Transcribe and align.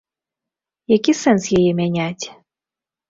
Які 0.95 1.11
сэнс 1.21 1.43
яе 1.59 1.71
мяняць? 1.81 2.25